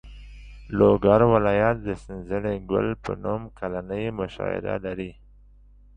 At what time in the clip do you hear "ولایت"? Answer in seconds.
1.33-1.77